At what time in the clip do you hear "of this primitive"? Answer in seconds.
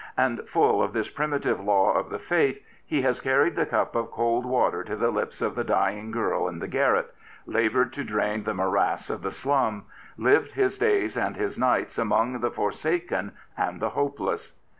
0.81-1.59